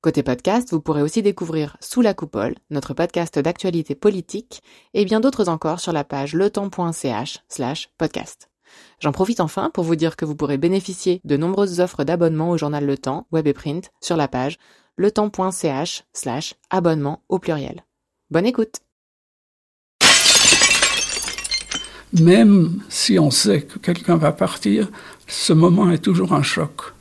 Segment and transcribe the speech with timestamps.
[0.00, 4.62] Côté podcast, vous pourrez aussi découvrir Sous la coupole, notre podcast d'actualité politique,
[4.94, 8.48] et bien d'autres encore sur la page letemps.ch slash podcast.
[9.00, 12.56] J'en profite enfin pour vous dire que vous pourrez bénéficier de nombreuses offres d'abonnement au
[12.56, 14.58] journal Le Temps, web et print, sur la page
[14.98, 17.84] letemps.ch slash abonnement au pluriel.
[18.30, 18.76] Bonne écoute
[22.12, 24.88] Même si on sait que quelqu'un va partir,
[25.26, 26.92] ce moment est toujours un choc.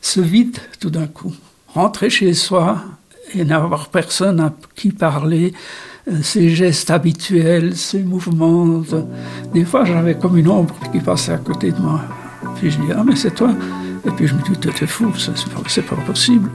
[0.00, 1.36] Ce vide tout d'un coup
[1.78, 2.78] rentrer chez soi
[3.34, 5.54] et n'avoir personne à qui parler,
[6.08, 8.82] euh, ses gestes habituels, ses mouvements.
[9.54, 12.00] Des fois, j'avais comme une ombre qui passait à côté de moi.
[12.56, 13.52] Puis je dis, ah mais c'est toi.
[14.04, 16.50] Et puis je me dis, t'es fou, c'est pas, pas possible.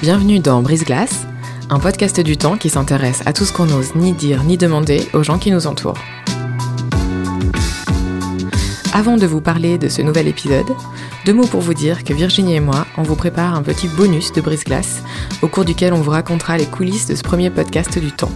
[0.00, 1.26] Bienvenue dans Brise Glace,
[1.68, 5.06] un podcast du temps qui s'intéresse à tout ce qu'on n'ose ni dire ni demander
[5.12, 5.98] aux gens qui nous entourent.
[8.96, 10.74] Avant de vous parler de ce nouvel épisode,
[11.26, 14.32] deux mots pour vous dire que Virginie et moi, on vous prépare un petit bonus
[14.32, 15.02] de brise-glace,
[15.42, 18.30] au cours duquel on vous racontera les coulisses de ce premier podcast du temps.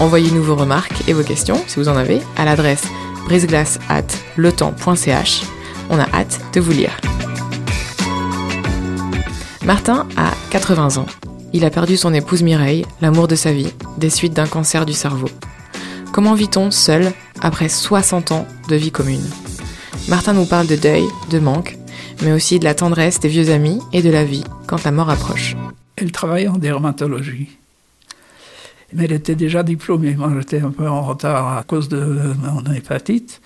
[0.00, 2.84] Envoyez-nous vos remarques et vos questions, si vous en avez, à l'adresse
[3.24, 4.04] briseglace at
[4.36, 5.42] letemps.ch.
[5.88, 6.94] On a hâte de vous lire.
[9.64, 11.06] Martin a 80 ans.
[11.54, 14.92] Il a perdu son épouse Mireille, l'amour de sa vie, des suites d'un cancer du
[14.92, 15.30] cerveau.
[16.12, 19.24] Comment vit-on seul après 60 ans de vie commune?
[20.06, 21.78] Martin nous parle de deuil, de manque,
[22.22, 25.08] mais aussi de la tendresse des vieux amis et de la vie quand la mort
[25.08, 25.56] approche.
[25.96, 27.48] Elle travaillait en dermatologie.
[28.92, 30.14] Mais elle était déjà diplômée.
[30.14, 33.40] Moi, j'étais un peu en retard à cause de mon hépatite.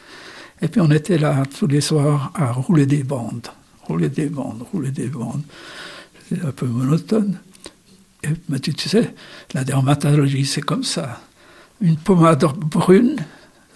[0.60, 3.48] Et puis, on était là tous les soirs à rouler des bandes.
[3.84, 5.42] Rouler des bandes, rouler des bandes.
[6.28, 7.38] C'était un peu monotone.
[8.24, 9.14] Et, mais tu, tu sais,
[9.54, 11.20] la dermatologie, c'est comme ça.
[11.80, 13.24] Une pommade brune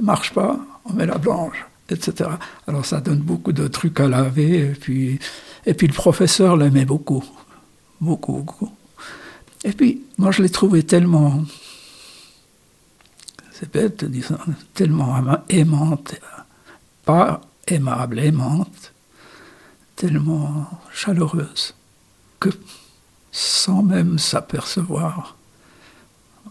[0.01, 2.31] ne marche pas, on met la blanche etc.
[2.67, 4.71] Alors ça donne beaucoup de trucs à laver.
[4.71, 5.19] Et puis,
[5.67, 7.25] et puis le professeur l'aimait beaucoup.
[8.01, 8.73] Beaucoup, beaucoup.
[9.65, 11.45] Et puis, moi, je l'ai trouvé tellement.
[13.53, 14.39] C'est bête, disons,
[14.75, 16.17] tellement aimante.
[17.05, 18.93] Pas aimable, aimante.
[19.95, 21.75] Tellement chaleureuse.
[22.41, 22.49] Que
[23.31, 25.37] sans même s'apercevoir,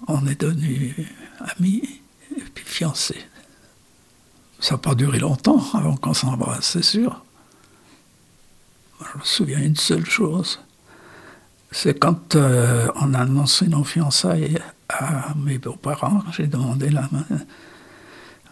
[0.08, 0.96] on est devenus
[1.40, 2.02] amis
[2.38, 3.26] et puis fiancés.
[4.62, 7.26] Ça n'a pas duré longtemps avant qu'on s'embrasse, c'est sûr.
[9.02, 10.60] Je me souviens d'une seule chose.
[11.72, 17.26] C'est quand euh, on a annoncé nos fiançailles à mes beaux-parents, j'ai demandé la main.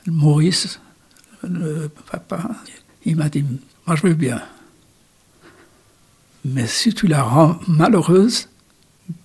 [0.07, 0.79] Maurice,
[1.43, 2.41] le papa,
[3.05, 3.45] il m'a dit
[3.85, 4.41] Moi je veux bien.
[6.43, 8.49] Mais si tu la rends malheureuse,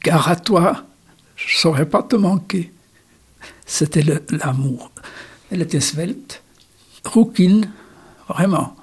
[0.03, 0.85] gare à toi,
[1.37, 2.73] je ne saurais pas te manquer.
[3.65, 4.91] C'était l'amour.
[5.51, 6.43] Elle était svelte,
[7.05, 7.71] rouquine,
[8.29, 8.77] vraiment.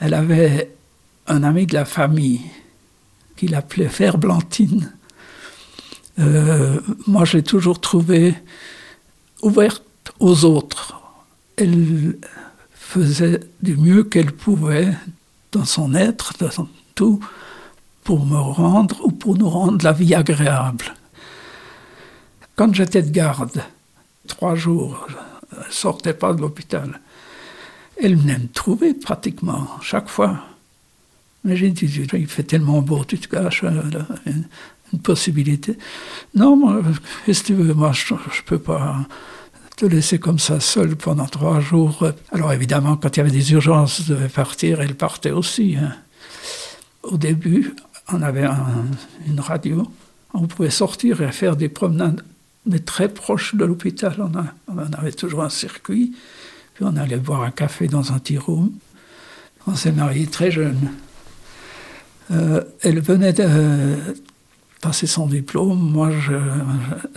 [0.00, 0.74] Elle avait
[1.26, 2.40] un ami de la famille
[3.36, 4.92] qui l'appelait Ferblantine.
[6.18, 8.34] Euh, moi, je l'ai toujours trouvée
[9.42, 9.82] ouverte
[10.18, 11.00] aux autres.
[11.56, 12.16] Elle
[12.72, 14.94] faisait du mieux qu'elle pouvait
[15.52, 17.20] dans son être, dans son tout,
[18.02, 20.94] pour me rendre ou pour nous rendre la vie agréable.
[22.56, 23.62] Quand j'étais de garde,
[24.26, 25.06] trois jours,
[25.52, 27.00] je ne sortais pas de l'hôpital.
[28.00, 30.40] Elle venait me trouver pratiquement chaque fois.
[31.44, 33.82] Mais j'ai dit, il fait tellement beau, tu te caches, euh,
[34.26, 34.44] une,
[35.00, 35.76] possibilité.
[36.34, 36.80] Non, moi,
[37.24, 38.96] qu'est-ce que tu veux, moi, je ne peux pas
[39.76, 42.04] te laisser comme ça seul pendant trois jours.
[42.32, 45.76] Alors évidemment, quand il y avait des urgences, je devais partir, elle partait aussi.
[45.76, 45.94] Hein.
[47.04, 47.74] Au début,
[48.12, 48.48] on avait
[49.26, 49.86] une radio,
[50.34, 52.24] on pouvait sortir et faire des promenades,
[52.66, 54.16] mais très proches de l'hôpital.
[54.68, 56.12] On, avait toujours un circuit
[56.84, 58.72] on allait boire un café dans un petit room.
[59.66, 60.92] On s'est mariés très jeune.
[62.30, 63.96] Euh, elle venait de
[64.80, 65.78] passer son diplôme.
[65.78, 66.10] Moi,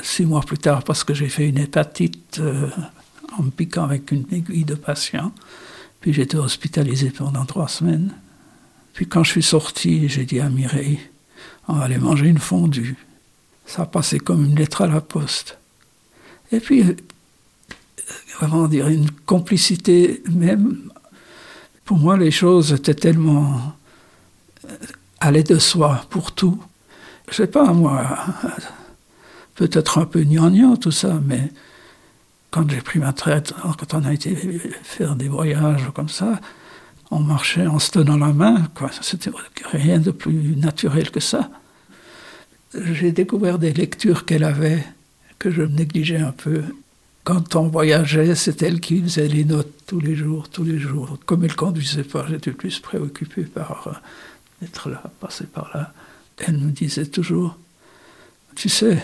[0.02, 2.70] six mois plus tard, parce que j'ai fait une hépatite euh,
[3.38, 5.32] en me piquant avec une aiguille de patient.
[6.00, 8.14] Puis j'étais hospitalisé pendant trois semaines.
[8.94, 11.00] Puis quand je suis sorti, j'ai dit à Mireille,
[11.68, 12.98] on va aller manger une fondue.
[13.66, 15.58] Ça passé comme une lettre à la poste.
[16.52, 16.84] Et puis,
[18.40, 20.78] comment dire, une complicité même.
[21.86, 23.76] Pour moi, les choses étaient tellement
[24.70, 24.76] euh,
[25.20, 26.62] allaient de soi pour tout.
[27.30, 28.18] Je sais pas, moi,
[29.56, 31.52] peut-être un peu gnangnan tout ça, mais
[32.50, 34.36] quand j'ai pris ma retraite, quand on a été
[34.84, 36.40] faire des voyages comme ça,
[37.10, 38.90] on marchait en se tenant la main, quoi.
[39.02, 39.32] C'était
[39.72, 41.50] rien de plus naturel que ça.
[42.74, 44.84] J'ai découvert des lectures qu'elle avait,
[45.38, 46.64] que je négligeais un peu.
[47.24, 51.18] Quand on voyageait, c'est elle qui faisait les notes tous les jours, tous les jours.
[51.26, 55.94] Comme elle conduisait pas, j'étais plus préoccupé par euh, être là, passer par là.
[56.40, 57.58] Elle me disait toujours,
[58.56, 59.04] tu sais,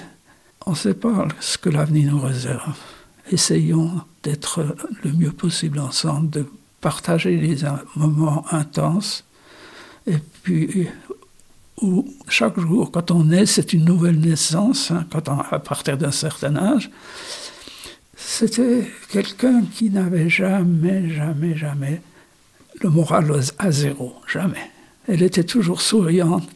[0.66, 2.76] on ne sait pas ce que l'avenir nous réserve.
[3.32, 6.46] Essayons d'être le mieux possible ensemble, de
[6.82, 7.58] partager les
[7.96, 9.24] moments intenses.
[10.08, 10.88] Et puis,
[12.28, 16.12] chaque jour, quand on est, c'est une nouvelle naissance, hein, quand on, à partir d'un
[16.12, 16.90] certain âge.
[18.18, 22.02] C'était quelqu'un qui n'avait jamais, jamais, jamais
[22.82, 24.72] le moral à zéro, jamais.
[25.08, 26.50] Elle était toujours souriante,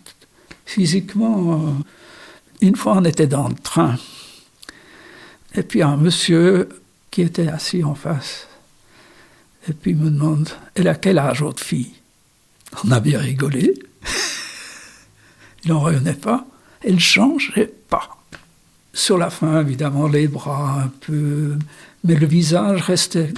[0.65, 1.53] physiquement.
[1.53, 1.71] Euh,
[2.61, 3.97] une fois, on était dans le train,
[5.55, 6.67] et puis un monsieur
[7.11, 8.47] qui était assis en face
[9.69, 11.93] et puis me demande Elle a quel âge, votre fille?
[12.83, 13.73] On a bien rigolé.
[15.63, 16.45] il n'en revenait pas.
[16.81, 18.20] Elle ne changeait pas.
[18.93, 21.57] Sur la fin, évidemment, les bras un peu.
[22.03, 23.33] Mais le visage restait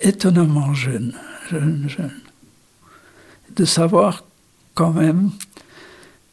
[0.00, 1.14] étonnamment jeune,
[1.50, 2.20] jeune, jeune.
[3.54, 4.24] De savoir
[4.74, 5.30] quand même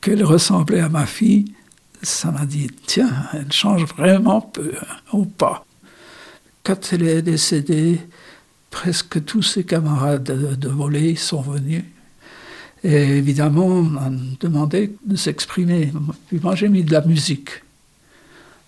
[0.02, 1.54] qu'elle ressemblait à ma fille,
[2.02, 5.66] ça m'a dit tiens, elle change vraiment peu, hein, ou pas.
[6.64, 8.02] Quand elle est décédée,
[8.70, 11.84] presque tous ses camarades de, de volée sont venus.
[12.84, 14.12] Et évidemment, on m'a
[14.42, 15.92] demandé de s'exprimer.
[16.28, 17.63] Puis moi, j'ai mis de la musique.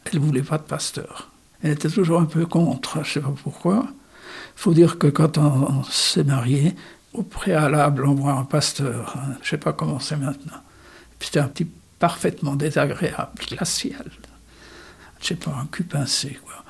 [0.05, 1.29] Elle voulait pas de pasteur.
[1.61, 3.87] Elle était toujours un peu contre, je ne sais pas pourquoi.
[3.89, 6.75] Il faut dire que quand on, s'est marié,
[7.13, 9.15] au préalable, on voit un pasteur.
[9.17, 9.35] Hein.
[9.41, 10.61] Je sais pas comment c'est maintenant.
[11.19, 11.67] C'était un petit
[11.97, 14.05] parfaitement désagréable, glacial.
[15.21, 16.63] Je sais pas, un cul pincé, quoi.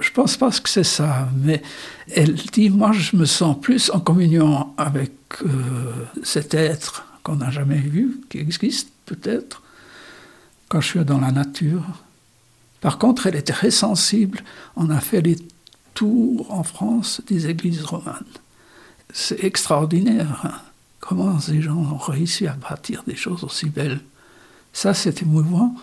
[0.00, 1.62] Je pense pas que c'est ça, mais
[2.10, 5.12] elle dit, moi je me sens plus en communion avec
[5.42, 5.48] euh,
[6.22, 9.62] cet être qu'on n'a jamais vu, qui existe peut-être,
[10.68, 12.03] quand je suis dans la nature.
[12.84, 14.44] Par contre, elle est très sensible.
[14.76, 15.38] On a fait les
[15.94, 18.26] tours en France des églises romanes.
[19.10, 20.42] C'est extraordinaire.
[20.44, 20.60] Hein.
[21.00, 24.00] Comment ces gens ont réussi à bâtir des choses aussi belles.
[24.74, 25.74] Ça, c'est émouvant,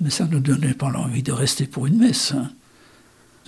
[0.00, 2.30] mais ça ne donnait pas l'envie de rester pour une messe.
[2.30, 2.48] Hein.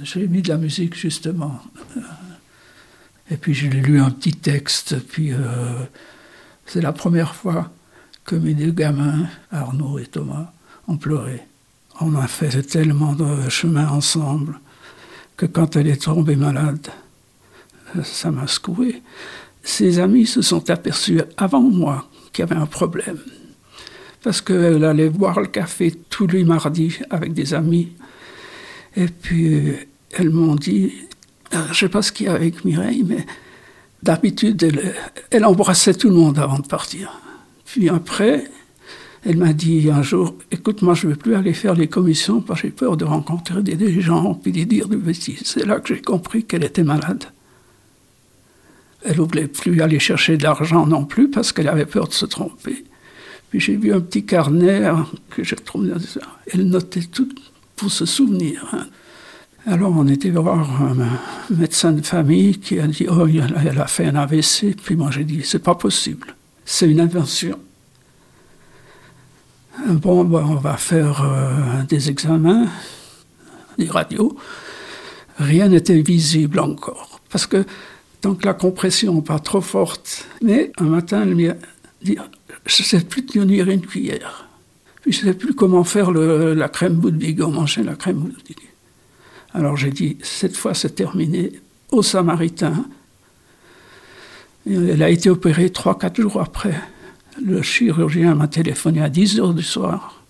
[0.02, 1.62] J'ai mis de la musique, justement.
[1.96, 2.00] Euh,
[3.30, 5.84] et puis j'ai lu un petit texte, puis euh,
[6.66, 7.70] c'est la première fois
[8.24, 10.50] que mes deux gamins, Arnaud et Thomas,
[10.88, 11.46] ont pleuré.
[12.00, 14.60] On a fait tellement de chemin ensemble
[15.36, 16.88] que quand elle est tombée malade,
[18.02, 19.02] ça m'a secoué.
[19.62, 23.18] Ses amis se sont aperçus avant moi qu'il y avait un problème.
[24.22, 27.92] Parce qu'elle allait boire le café tous les mardis avec des amis
[28.96, 29.74] et puis,
[30.12, 30.92] elles m'ont dit,
[31.54, 33.26] euh, je ne sais pas ce qu'il y a avec Mireille, mais
[34.02, 34.66] d'habitude,
[35.30, 37.20] elle, embrassait tout le monde avant de partir.
[37.66, 38.44] Puis après,
[39.28, 42.40] elle m'a dit un jour, écoute, moi, je ne veux plus aller faire les commissions
[42.40, 45.42] parce que j'ai peur de rencontrer des, gens puis de dire des bêtises.
[45.44, 47.24] C'est là que j'ai compris qu'elle était malade.
[49.04, 52.12] Elle ne voulait plus aller chercher de l'argent non plus parce qu'elle avait peur de
[52.12, 52.84] se tromper.
[53.50, 54.88] Puis j'ai vu un petit carnet
[55.30, 55.92] que j'ai trouvé.
[56.52, 57.28] Elle notait tout,
[57.74, 58.64] pour se souvenir.
[58.72, 58.86] Hein.
[59.66, 60.96] Alors on était voir un
[61.50, 64.76] médecin de famille qui a dit Oh, elle a fait un AVC.
[64.80, 66.28] Puis moi j'ai dit C'est pas possible.
[66.64, 67.58] C'est une invention.
[69.86, 72.66] Bon, on va faire euh, des examens,
[73.78, 74.36] des radios.
[75.38, 77.20] Rien n'était visible encore.
[77.30, 77.64] Parce que
[78.20, 81.54] tant que la compression pas trop forte, mais un matin, elle m'a
[82.02, 82.16] dit
[82.66, 84.46] Je ne sais plus tenir une cuillère
[85.06, 87.40] je ne sais plus comment faire la crème boudbig.
[87.40, 88.58] On mangeait la crème boudbig.
[89.54, 91.52] Alors j'ai dit, cette fois c'est terminé,
[91.90, 92.84] au Samaritain.
[94.66, 96.74] elle a été opérée 3-4 jours après.
[97.42, 100.22] Le chirurgien m'a téléphoné à 10 heures du soir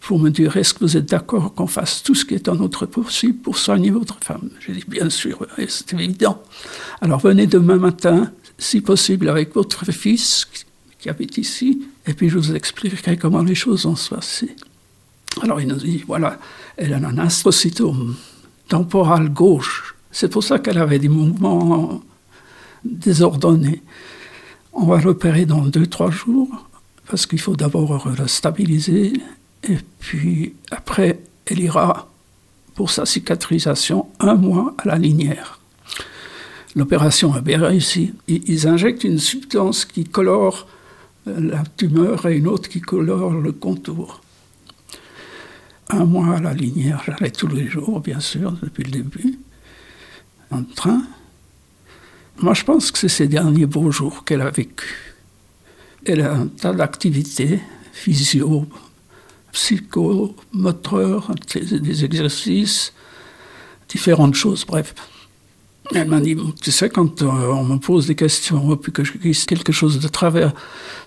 [0.00, 2.56] pour me dire est-ce que vous êtes d'accord qu'on fasse tout ce qui est en
[2.56, 4.50] notre possible pour soigner votre femme?
[4.60, 6.42] J'ai dit bien sûr, c'est évident.
[7.00, 10.46] Alors venez demain matin, si possible, avec votre fils
[10.98, 14.54] qui habite ici, et puis je vous expliquerai comment les choses ont se passé.
[15.40, 16.38] Alors il nous dit, voilà,
[16.76, 18.14] elle a un astrocytome
[18.68, 19.94] temporal gauche.
[20.10, 22.02] C'est pour ça qu'elle avait des mouvements
[22.84, 23.82] désordonnés.
[24.74, 26.68] On va l'opérer dans deux, trois jours,
[27.08, 29.12] parce qu'il faut d'abord le stabiliser,
[29.62, 32.08] et puis après, elle ira
[32.74, 35.60] pour sa cicatrisation un mois à la linière.
[36.74, 38.12] L'opération a bien réussi.
[38.26, 40.66] Ils injectent une substance qui colore
[41.26, 44.20] la tumeur et une autre qui colore le contour.
[45.90, 47.02] un mois à la Linière.
[47.06, 49.38] J'allais tous les jours, bien sûr, depuis le début,
[50.50, 51.02] en train.
[52.38, 55.14] Moi, je pense que c'est ces derniers beaux jours qu'elle a vécu.
[56.04, 57.60] Elle a un tas d'activités,
[57.92, 58.66] physio,
[59.52, 62.92] psycho, moteur, des exercices,
[63.88, 64.94] différentes choses, bref.
[65.94, 69.12] Elle m'a dit, tu sais, quand euh, on me pose des questions, puis que je
[69.12, 70.52] glisse quelque chose de travers,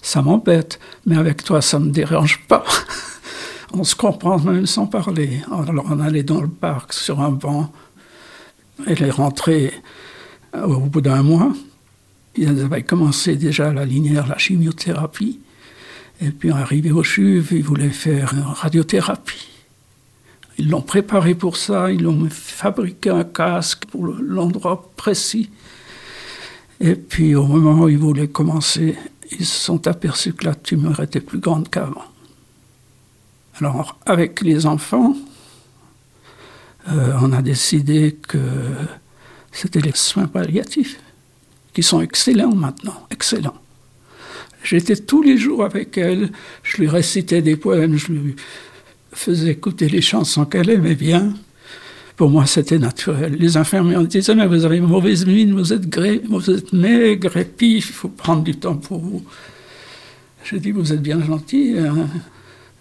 [0.02, 2.64] ça m'embête, mais avec toi, ça ne me dérange pas.
[3.74, 5.42] on se comprend même sans parler.
[5.52, 7.72] Alors on allait dans le parc sur un banc.
[8.86, 9.74] Elle est rentrée
[10.54, 11.54] au bout d'un mois.
[12.36, 15.40] Ils avaient commencé déjà la linéaire, la chimiothérapie.
[16.22, 19.48] Et puis arrivé au CHUV, ils voulaient faire une radiothérapie.
[20.58, 25.52] Ils l'ont préparé pour ça, ils ont fabriqué un casque pour l'endroit précis.
[26.80, 28.96] Et puis au moment où ils voulaient commencer,
[29.32, 32.06] ils se sont aperçus que la tumeur était plus grande qu'avant.
[33.60, 35.16] Alors avec les enfants,
[36.90, 38.40] euh, on a décidé que
[39.58, 41.00] c'était les soins palliatifs,
[41.74, 43.58] qui sont excellents maintenant, excellents.
[44.64, 48.36] J'étais tous les jours avec elle, je lui récitais des poèmes, je lui
[49.14, 51.34] faisait écouter les chansons qu'elle aimait bien.
[52.16, 53.36] Pour moi, c'était naturel.
[53.40, 57.46] Les infirmières disaient, mais vous avez mauvaise mine, vous êtes, gré, vous êtes maigre et
[57.46, 59.24] pif, il faut prendre du temps pour vous.
[60.44, 62.08] J'ai dit, vous êtes bien gentil, hein,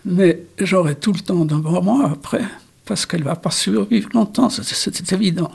[0.04, 2.45] mais j'aurai tout le temps devant moi après,
[2.85, 5.50] parce qu'elle ne va pas survivre longtemps, c'était évident.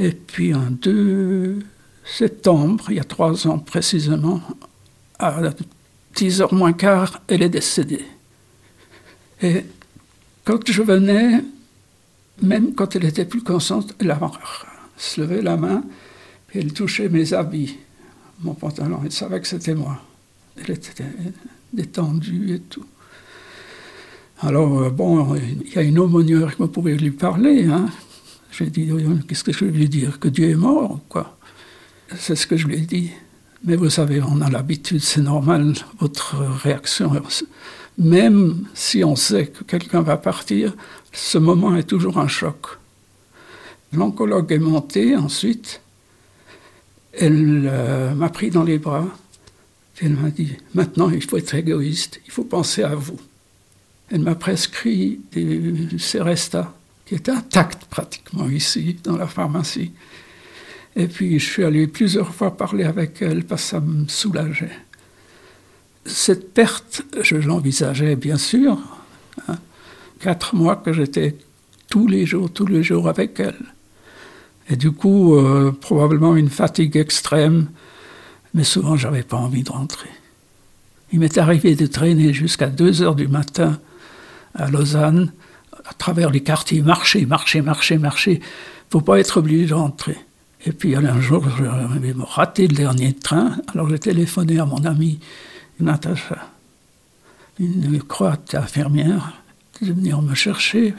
[0.00, 1.58] Et puis, en 2
[2.06, 4.40] septembre, il y a trois ans précisément,
[5.18, 5.42] à
[6.16, 8.06] 10h moins quart, elle est décédée.
[9.42, 9.62] Et
[10.42, 11.44] quand je venais,
[12.40, 14.16] même quand elle était plus consciente, elle
[14.96, 15.84] se levait la main
[16.54, 17.76] et elle touchait mes habits,
[18.40, 19.02] mon pantalon.
[19.04, 20.00] Elle savait que c'était moi.
[20.56, 21.04] Elle était
[21.74, 22.86] détendue et tout.
[24.40, 27.66] Alors, euh, bon, il y a une aumônière qui me pouvait lui parler.
[27.66, 27.90] Hein.
[28.52, 28.90] J'ai dit,
[29.28, 30.18] qu'est-ce que je vais lui dire?
[30.18, 31.38] Que Dieu est mort, quoi.
[32.16, 33.10] C'est ce que je lui ai dit.
[33.64, 37.12] Mais vous savez, on a l'habitude, c'est normal, votre réaction
[38.00, 40.74] même si on sait que quelqu'un va partir,
[41.12, 42.78] ce moment est toujours un choc.
[43.92, 45.82] L'oncologue est montée ensuite,
[47.12, 49.06] elle euh, m'a pris dans les bras,
[50.00, 53.20] elle m'a dit, maintenant il faut être égoïste, il faut penser à vous.
[54.10, 56.74] Elle m'a prescrit du Seresta,
[57.10, 59.90] qui est intact pratiquement ici, dans la pharmacie.
[60.94, 64.78] Et puis je suis allé plusieurs fois parler avec elle parce que ça me soulageait.
[66.06, 68.78] Cette perte, je l'envisageais bien sûr.
[69.48, 69.58] Hein.
[70.20, 71.34] Quatre mois que j'étais
[71.88, 73.58] tous les jours, tous les jours avec elle.
[74.68, 77.70] Et du coup, euh, probablement une fatigue extrême,
[78.54, 80.10] mais souvent j'avais pas envie de rentrer.
[81.12, 83.80] Il m'est arrivé de traîner jusqu'à 2 heures du matin
[84.54, 85.32] à Lausanne,
[85.88, 88.40] à travers les quartiers, marcher, marcher, marcher, marcher,
[88.88, 90.18] pour pas être obligé de rentrer.
[90.66, 95.20] Et puis un jour, j'avais raté le dernier train, alors j'ai téléphoné à mon ami
[95.78, 96.50] Natacha,
[97.58, 99.32] une croate infirmière,
[99.80, 100.94] de venir me chercher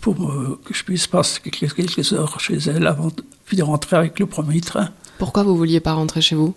[0.00, 0.16] pour
[0.64, 4.90] que je puisse passer quelques heures chez elle avant de rentrer avec le premier train.
[5.18, 6.54] Pourquoi vous vouliez pas rentrer chez vous?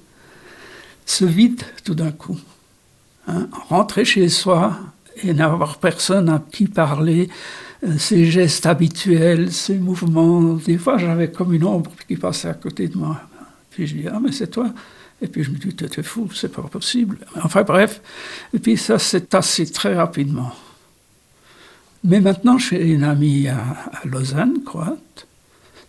[1.06, 2.38] Ce vide, tout d'un coup.
[3.28, 4.78] Hein, rentrer chez soi
[5.24, 7.30] et n'avoir personne à qui parler,
[7.84, 10.54] euh, ses gestes habituels, ses mouvements.
[10.54, 13.22] Des fois, j'avais comme une ombre qui passait à côté de moi.
[13.72, 14.72] Puis je dis, ah, mais c'est toi.
[15.22, 17.18] Et puis je me dis, t'es fou, c'est pas possible.
[17.44, 18.02] Enfin bref,
[18.54, 20.52] et puis ça s'est tassé très rapidement.
[22.04, 25.28] Mais maintenant, j'ai une amie à, Lausanne, croate.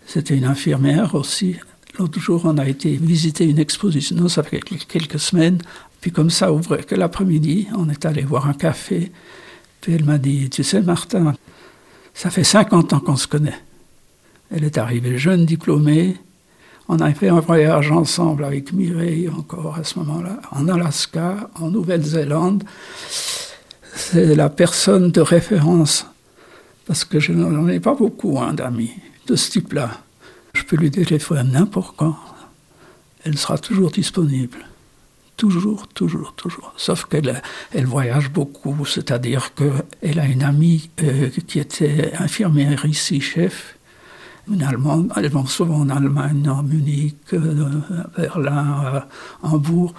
[0.05, 1.55] C'était une infirmière aussi.
[1.97, 5.59] L'autre jour, on a été visiter une exposition, ça fait quelques semaines.
[6.03, 9.09] Puis comme ça ouvrait que l'après-midi, on est allé voir un café.
[9.79, 11.33] Puis elle m'a dit, tu sais Martin,
[12.13, 13.57] ça fait 50 ans qu'on se connaît.
[14.51, 16.17] Elle est arrivée jeune diplômée,
[16.89, 21.71] on a fait un voyage ensemble avec Mireille encore à ce moment-là, en Alaska, en
[21.71, 22.65] Nouvelle-Zélande.
[23.95, 26.05] C'est la personne de référence,
[26.85, 28.91] parce que je n'en ai pas beaucoup hein, d'amis
[29.27, 30.01] de ce type-là.
[30.53, 32.17] Je peux lui téléphoner n'importe quand.
[33.23, 34.65] Elle sera toujours disponible.
[35.43, 36.71] Toujours, toujours, toujours.
[36.77, 37.41] Sauf qu'elle
[37.73, 43.77] elle voyage beaucoup, c'est-à-dire qu'elle a une amie euh, qui était infirmière ici, chef,
[44.49, 49.07] une Allemande, elles vont souvent en Allemagne, en Munich, euh, à Berlin, à
[49.41, 49.93] Hambourg.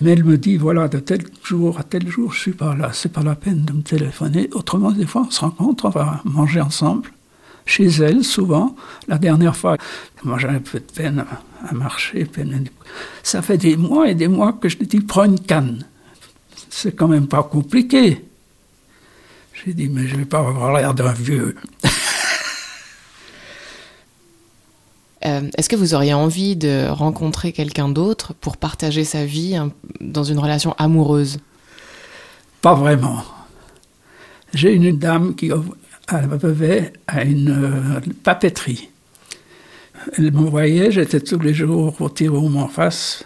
[0.00, 2.90] Mais elle me dit, voilà, de tel jour à tel jour, je suis pas là,
[2.92, 4.48] c'est pas la peine de me téléphoner.
[4.52, 7.10] Autrement, des fois, on se rencontre, on va manger ensemble.
[7.66, 8.76] Chez elle, souvent.
[9.08, 9.76] La dernière fois,
[10.22, 11.24] moi j'avais un peu de peine
[11.66, 12.26] à, marcher.
[13.22, 15.86] Ça fait des mois et des mois que je lui dis, prends une canne.
[16.68, 18.24] C'est quand même pas compliqué.
[19.54, 21.54] J'ai dit, mais je vais pas avoir l'air d'un vieux.
[25.26, 29.58] Euh, est-ce que vous auriez envie de rencontrer quelqu'un d'autre pour partager sa vie
[30.02, 31.38] dans une relation amoureuse?
[32.60, 33.24] Pas vraiment.
[34.52, 35.50] J'ai une dame qui
[36.08, 38.88] avait à une euh, papeterie.
[40.18, 43.24] Elle me voyait, j'étais tous les jours au tiroir en face.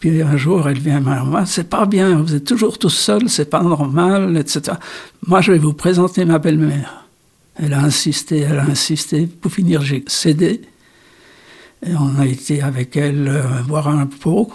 [0.00, 3.28] Puis un jour, elle vient à moi, c'est pas bien, vous êtes toujours tout seul,
[3.28, 4.76] c'est pas normal, etc.
[5.26, 7.04] Moi, je vais vous présenter ma belle-mère.
[7.54, 9.26] Elle a insisté, elle a insisté.
[9.26, 10.60] Pour finir, j'ai cédé.
[11.86, 14.52] Et on a été avec elle euh, voir un pot.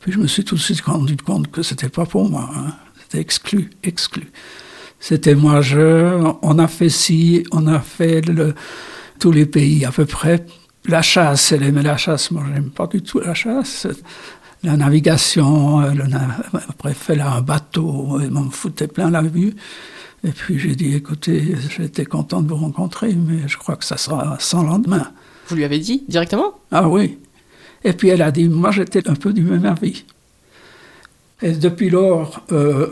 [0.00, 2.48] Puis je me suis tout de suite rendu compte que c'était pas pour moi.
[2.54, 2.74] Hein.
[3.02, 4.30] C'était exclu, exclu.
[5.00, 6.32] C'était moi, je.
[6.42, 8.54] On a fait ci, on a fait le,
[9.18, 10.44] tous les pays à peu près.
[10.86, 12.30] La chasse, elle aimait la chasse.
[12.30, 13.86] Moi, j'aime pas du tout la chasse.
[14.64, 19.54] La navigation, elle a, après fait un bateau, elle m'en foutait plein la vue.
[20.24, 23.96] Et puis j'ai dit, écoutez, j'étais content de vous rencontrer, mais je crois que ça
[23.96, 25.12] sera sans lendemain.
[25.46, 26.54] Vous lui avez dit directement?
[26.72, 27.18] Ah oui.
[27.84, 30.04] Et puis elle a dit, moi j'étais un peu du même avis.
[31.40, 32.88] Et depuis lors, euh,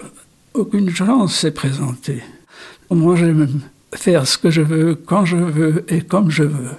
[0.56, 2.22] aucune chance s'est présentée.
[2.90, 3.60] Moi j'aime
[3.94, 6.70] faire ce que je veux, quand je veux et comme je veux.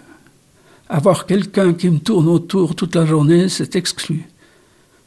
[0.90, 4.28] Avoir quelqu'un qui me tourne autour toute la journée, c'est exclu.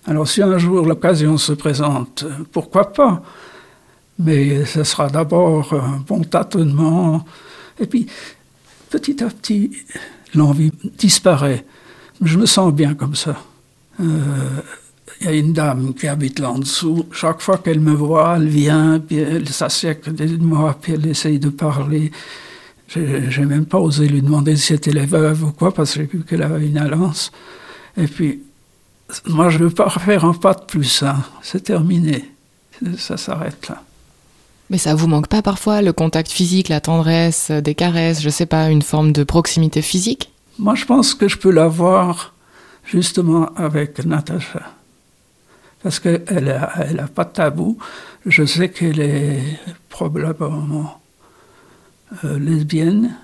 [0.07, 3.23] Alors si un jour l'occasion se présente, pourquoi pas?
[4.19, 7.25] Mais ce sera d'abord un bon tâtonnement.
[7.79, 8.07] Et puis,
[8.91, 9.71] petit à petit,
[10.35, 11.65] l'envie disparaît.
[12.21, 13.43] Je me sens bien comme ça.
[15.21, 17.07] Il y a une dame qui habite là en dessous.
[17.13, 21.39] Chaque fois qu'elle me voit, elle vient, puis elle s'assied de moi, puis elle essaye
[21.39, 22.11] de parler.
[22.89, 26.07] J'ai même pas osé lui demander si c'était les veuves ou quoi, parce que j'ai
[26.07, 27.31] vu qu'elle avait une alliance.
[27.97, 28.41] Et puis,
[29.27, 31.03] moi, je ne veux pas faire un pas de plus.
[31.03, 31.23] Hein.
[31.43, 32.25] C'est terminé.
[32.97, 33.83] Ça s'arrête là.
[34.71, 38.47] Mais ça vous manque pas parfois le contact physique, la tendresse, des caresses, je sais
[38.47, 40.33] pas, une forme de proximité physique?
[40.59, 42.33] Moi, je pense que je peux l'avoir
[42.85, 44.63] justement avec Natacha.
[45.83, 47.79] Parce qu'elle n'a a pas de tabou.
[48.27, 49.41] Je sais qu'elle est
[49.89, 51.01] probablement
[52.25, 53.17] euh, lesbienne,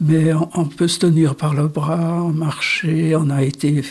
[0.00, 3.16] mais on, peut se tenir par le bras, marcher.
[3.16, 3.82] On a été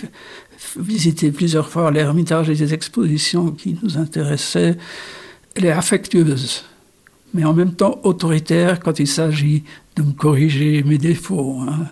[0.78, 4.78] visiter plusieurs fois l'Ermitage et des expositions qui nous intéressaient
[5.56, 6.64] elle est affectueuse,
[7.34, 9.64] mais en même temps autoritaire quand il s'agit
[9.96, 11.60] de me corriger mes défauts.
[11.62, 11.88] Hein.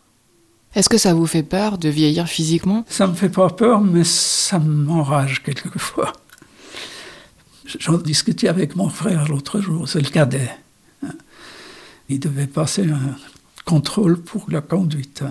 [0.74, 2.86] Est-ce que ça vous fait peur de vieillir physiquement?
[2.88, 6.14] Ça me fait pas peur, mais ça m'enrage quelquefois.
[7.80, 10.52] J'en discutais avec mon frère l'autre jour, c'est le cadet.
[12.10, 13.16] Il devait passer un
[13.66, 15.24] contrôle pour la conduite.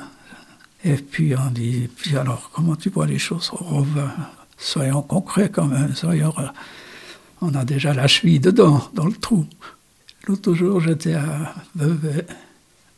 [0.84, 3.50] Et puis on dit, puis alors, comment tu vois les choses?
[3.52, 4.10] Oh, ben,
[4.56, 6.34] Soyons concrets quand même, soyons
[7.40, 9.46] on a déjà la cheville dedans, dans le trou.
[10.26, 12.26] L'autre jour, j'étais à Vevey,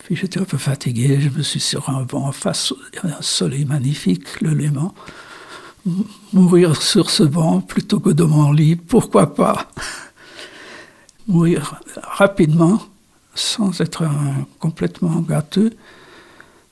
[0.05, 2.73] puis j'étais un peu fatigué, je me suis sur un banc face,
[3.05, 4.95] un soleil magnifique, le Léman.
[6.33, 9.69] Mourir sur ce banc plutôt que de mon lit, pourquoi pas?
[11.29, 12.83] Mourir rapidement,
[13.35, 14.05] sans être
[14.59, 15.71] complètement gâteux,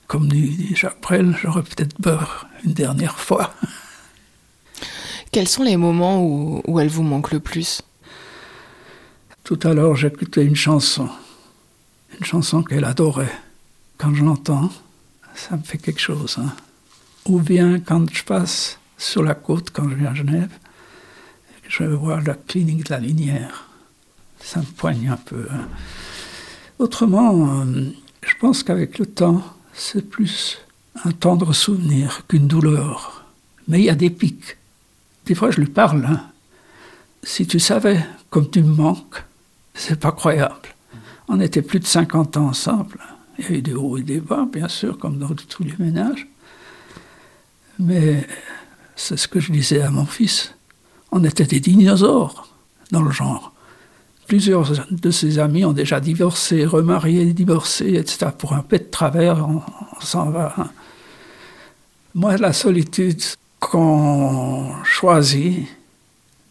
[0.07, 3.53] comme dit Jacques Brel, j'aurais peut-être peur une dernière fois.
[5.31, 7.81] Quels sont les moments où, elle vous manque le plus?
[9.45, 11.09] Tout à l'heure, j'écoutais une chanson,
[12.17, 13.31] une chanson qu'elle adorait.
[13.97, 14.69] Quand je l'entends,
[15.35, 16.37] ça me fait quelque chose.
[16.39, 16.53] Hein.
[17.25, 20.51] Ou bien quand je passe sur la côte, quand je viens à Genève,
[21.67, 23.67] je vois la clinique de la Linière.
[24.39, 25.47] Ça me poigne un peu.
[25.51, 25.67] Hein.
[26.79, 27.91] Autrement, euh,
[28.23, 29.43] je pense qu'avec le temps,
[29.73, 30.57] c'est plus
[31.05, 33.25] un tendre souvenir qu'une douleur.
[33.67, 34.57] Mais il y a des pics.
[35.25, 36.05] Des fois, je lui parle.
[36.05, 36.21] Hein.
[37.23, 39.23] Si tu savais comme tu me manques,
[39.73, 40.69] c'est pas croyable.
[41.33, 42.99] On était plus de 50 ans ensemble.
[43.39, 45.73] Il y a eu des hauts et des bas, bien sûr, comme dans tous les
[45.79, 46.27] ménages.
[47.79, 48.27] Mais
[48.97, 50.53] c'est ce que je disais à mon fils.
[51.09, 52.53] On était des dinosaures
[52.91, 53.53] dans le genre.
[54.27, 58.27] Plusieurs de ses amis ont déjà divorcé, remarié, divorcé, etc.
[58.37, 59.61] Pour un peu de travers, on,
[60.01, 60.53] s'en va.
[60.57, 60.69] Hein.
[62.13, 63.21] Moi, la solitude,
[63.61, 65.65] qu'on choisit,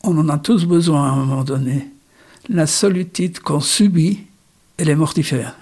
[0.04, 1.90] on en a tous besoin à un moment donné.
[2.48, 4.20] La solitude qu'on subit,
[4.80, 5.56] elle est mortifère.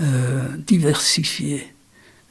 [0.00, 1.72] Euh, diversifier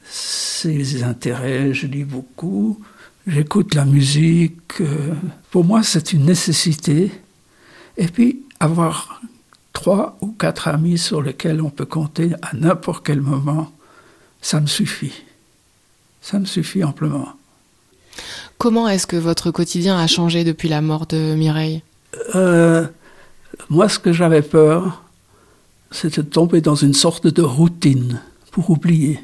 [0.04, 2.80] ses intérêts, je lis beaucoup,
[3.26, 4.80] j'écoute la musique.
[4.80, 5.14] Euh,
[5.50, 7.12] pour moi, c'est une nécessité.
[7.96, 9.20] Et puis, avoir
[9.72, 13.72] trois ou quatre amis sur lesquels on peut compter à n'importe quel moment,
[14.42, 15.22] ça me suffit.
[16.20, 17.28] Ça me suffit amplement.
[18.58, 21.82] Comment est-ce que votre quotidien a changé depuis la mort de Mireille?
[22.34, 22.86] Euh,
[23.70, 25.05] Moi, ce que j'avais peur,
[25.96, 29.18] c'était de tomber dans une sorte de routine pour oublier.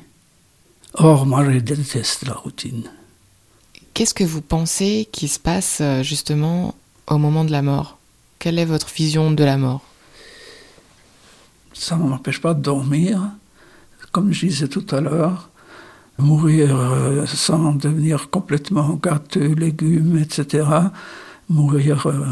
[0.95, 2.85] Or, moi, je déteste la routine.
[3.95, 6.75] Qu'est-ce que vous pensez qui se passe euh, justement
[7.07, 7.99] au moment de la mort?
[8.39, 9.83] Quelle est votre vision de la mort?
[11.75, 13.23] Ça ne m'empêche pas de dormir.
[14.11, 15.49] Comme je disais tout à l'heure,
[16.19, 20.67] mourir euh, sans devenir complètement gâteux, légumes, etc.
[21.49, 22.27] Mourir euh,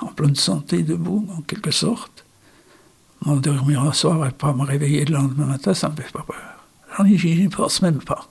[0.00, 2.15] en pleine santé, debout, en quelque sorte.
[3.24, 6.24] M'endormir un soir et pas me réveiller le lendemain matin, ça ne me fait pas
[6.26, 6.36] peur.
[6.96, 8.28] J'en n'y pense même pas.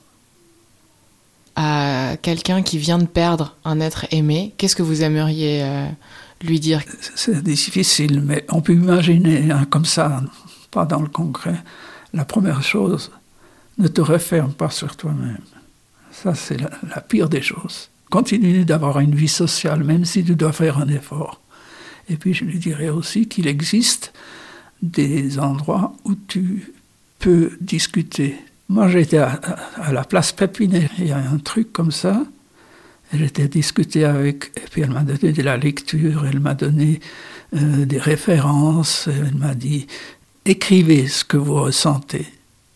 [1.55, 5.87] À quelqu'un qui vient de perdre un être aimé, qu'est-ce que vous aimeriez euh,
[6.41, 6.81] lui dire?
[7.15, 10.21] C'est difficile, mais on peut imaginer hein, comme ça,
[10.71, 11.61] pas dans le concret.
[12.13, 13.11] La première chose,
[13.77, 15.43] ne te referme pas sur toi-même.
[16.11, 17.89] Ça, c'est la, la, pire des choses.
[18.09, 21.41] Continue d'avoir une vie sociale, même si tu dois faire un effort.
[22.09, 24.13] Et puis, je lui dirais aussi qu'il existe
[24.89, 26.73] des endroits où tu
[27.19, 28.35] peux discuter.
[28.69, 29.39] Moi, j'étais à,
[29.91, 32.23] la place Pépinet, il y a un truc comme ça.
[33.13, 36.99] J'étais discuté avec, et puis elle m'a donné de la lecture, elle m'a donné
[37.55, 39.85] euh, des références, elle m'a dit
[40.45, 42.25] écrivez ce que vous ressentez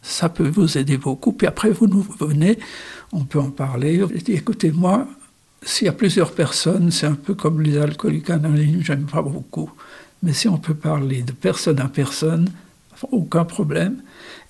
[0.01, 1.31] ça peut vous aider beaucoup.
[1.31, 2.57] Puis après, vous nous venez,
[3.11, 4.01] on peut en parler.
[4.13, 5.07] Je dis, écoutez, moi,
[5.61, 9.71] s'il y a plusieurs personnes, c'est un peu comme les alcooliques anonymes, j'aime pas beaucoup.
[10.23, 12.49] Mais si on peut parler de personne à personne,
[13.11, 14.01] aucun problème.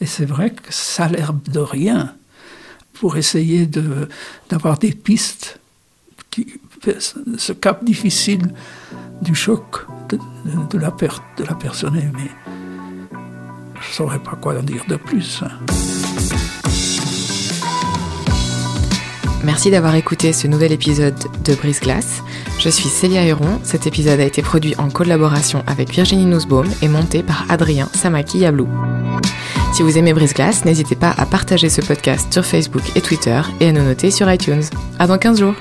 [0.01, 2.15] Et c'est vrai que ça a l'air de rien
[2.93, 3.69] pour essayer
[4.49, 5.59] d'avoir des pistes
[6.31, 6.59] qui
[7.37, 8.53] ce cap difficile
[9.21, 10.17] du choc de,
[10.69, 12.31] de la perte de la personne aimée
[13.81, 15.43] je ne saurais pas quoi en dire de plus.
[19.49, 22.21] Merci d'avoir écouté ce nouvel épisode de Brise Glace.
[22.59, 23.59] Je suis Célia Héron.
[23.63, 28.37] Cet épisode a été produit en collaboration avec Virginie Nussbaum et monté par Adrien Samaki
[28.37, 28.69] Yablou.
[29.73, 33.41] Si vous aimez Brise Glace, n'hésitez pas à partager ce podcast sur Facebook et Twitter
[33.59, 34.61] et à nous noter sur iTunes.
[34.99, 35.55] À dans 15 jours!